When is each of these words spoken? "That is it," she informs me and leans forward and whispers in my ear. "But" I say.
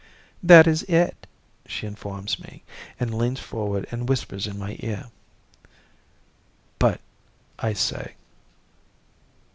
"That 0.41 0.65
is 0.65 0.81
it," 0.89 1.27
she 1.67 1.85
informs 1.85 2.39
me 2.39 2.63
and 2.99 3.13
leans 3.13 3.39
forward 3.39 3.85
and 3.91 4.09
whispers 4.09 4.47
in 4.47 4.57
my 4.57 4.75
ear. 4.79 5.09
"But" 6.79 7.01
I 7.69 7.73
say. 7.73 8.15